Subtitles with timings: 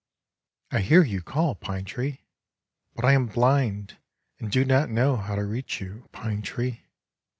[0.71, 1.53] I hear you call.
[1.53, 2.21] Pine tree,
[2.95, 3.99] but I am blind,
[4.39, 6.85] and do not know how to reach you, Pine tree.